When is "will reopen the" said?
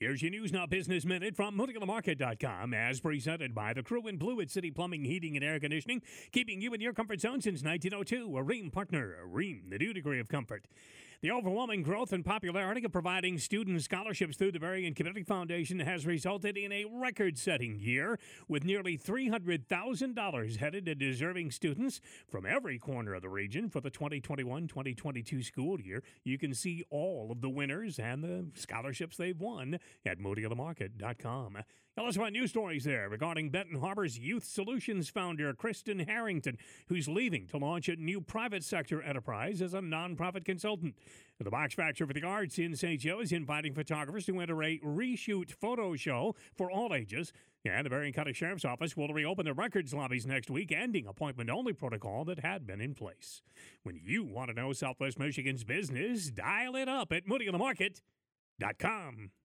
48.96-49.54